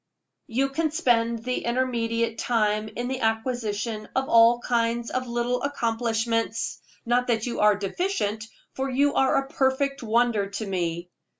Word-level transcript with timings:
You 0.47 0.69
can 0.69 0.89
spend 0.89 1.43
the 1.43 1.63
intermediate 1.63 2.39
time 2.39 2.87
in 2.95 3.07
the 3.07 3.19
acquisition 3.19 4.09
of 4.15 4.29
all 4.29 4.57
kinds 4.59 5.11
of 5.11 5.27
little 5.27 5.61
accomplishments; 5.61 6.81
not 7.05 7.27
that 7.27 7.45
you 7.45 7.59
are 7.59 7.75
deficient, 7.75 8.47
for 8.73 8.89
you 8.89 9.13
are 9.13 9.35
a 9.35 9.47
perfect 9.47 10.01
wonder 10.01 10.49
to 10.49 10.65
me. 10.65 11.11